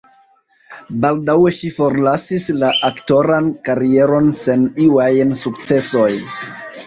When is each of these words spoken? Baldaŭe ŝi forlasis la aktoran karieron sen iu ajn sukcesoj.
Baldaŭe 1.01 1.51
ŝi 1.57 1.67
forlasis 1.75 2.45
la 2.63 2.71
aktoran 2.89 3.51
karieron 3.69 4.33
sen 4.39 4.67
iu 4.87 4.97
ajn 5.09 5.37
sukcesoj. 5.43 6.11